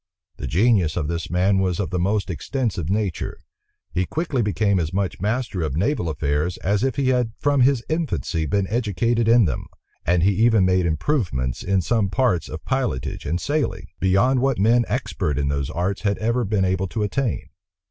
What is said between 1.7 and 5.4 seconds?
of the most extensive nature. He quickly became as much